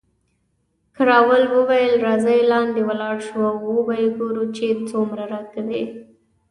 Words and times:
کراول 0.95 1.43
وویل، 1.55 1.93
راځئ 2.05 2.39
لاندې 2.51 2.81
ولاړ 2.89 3.15
شو 3.27 3.39
او 3.49 3.57
وو 3.65 3.77
به 3.87 3.95
ګورو 4.17 4.43
چې 4.57 4.65
څومره 4.89 5.23
راکوي. 5.33 5.81